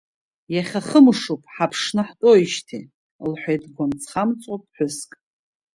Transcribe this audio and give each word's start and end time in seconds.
Иахьа 0.53 0.81
хымшуп 0.87 1.41
ҳаԥшны 1.53 2.01
ҳтәоуижьҭеи,— 2.07 2.83
лҳәеит 3.31 3.61
дгәамҵхамҵуа 3.69 4.57
ԥҳәыск. 4.61 5.11